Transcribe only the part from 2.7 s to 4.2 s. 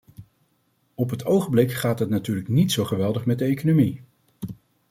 zo geweldig met de economie.